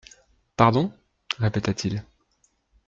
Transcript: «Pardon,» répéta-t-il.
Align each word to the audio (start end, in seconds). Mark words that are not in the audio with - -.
«Pardon,» 0.57 0.91
répéta-t-il. 1.37 2.03